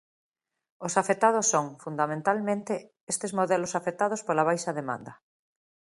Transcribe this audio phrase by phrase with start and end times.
[0.87, 2.73] Os afectados son, fundamentalmente,
[3.13, 5.13] estes modelos afectados pola baixa demanda.